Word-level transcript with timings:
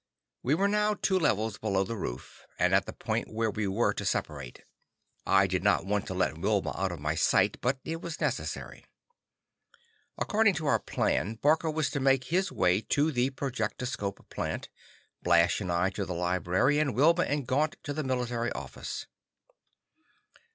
We 0.41 0.55
were 0.55 0.67
now 0.67 0.95
two 0.95 1.19
levels 1.19 1.59
below 1.59 1.83
the 1.83 1.95
roof, 1.95 2.43
and 2.57 2.73
at 2.73 2.87
the 2.87 2.91
point 2.91 3.31
where 3.31 3.51
we 3.51 3.67
were 3.67 3.93
to 3.93 4.03
separate. 4.03 4.63
I 5.27 5.45
did 5.45 5.63
not 5.63 5.85
want 5.85 6.07
to 6.07 6.15
let 6.15 6.39
Wilma 6.39 6.73
out 6.75 6.91
of 6.91 6.99
my 6.99 7.13
sight, 7.13 7.61
but 7.61 7.77
it 7.85 8.01
was 8.01 8.19
necessary. 8.19 8.83
According 10.17 10.55
to 10.55 10.65
our 10.65 10.79
plan, 10.79 11.35
Barker 11.35 11.69
was 11.69 11.91
to 11.91 11.99
make 11.99 12.23
his 12.23 12.51
way 12.51 12.81
to 12.81 13.11
the 13.11 13.29
projectoscope 13.29 14.27
plant, 14.31 14.69
Blash 15.21 15.61
and 15.61 15.71
I 15.71 15.91
to 15.91 16.03
the 16.03 16.15
library, 16.15 16.79
and 16.79 16.95
Wilma 16.95 17.25
and 17.25 17.45
Gaunt 17.45 17.75
to 17.83 17.93
the 17.93 18.03
military 18.03 18.51
office. 18.53 19.05